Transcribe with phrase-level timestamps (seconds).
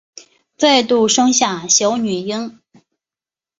[0.57, 2.57] 再度生下小女婴